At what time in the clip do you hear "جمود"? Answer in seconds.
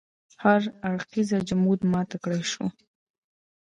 1.49-1.79